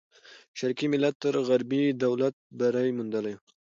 شرقي 0.59 0.85
ملت 0.93 1.15
تر 1.23 1.35
غربي 1.47 1.81
دولت 2.03 2.35
بری 2.59 2.89
موندلی 2.97 3.33
وو. 3.35 3.43